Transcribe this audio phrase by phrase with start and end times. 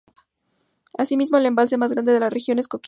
[0.95, 2.79] Es asimismo el embalse más grande de la Región de Coquimbo.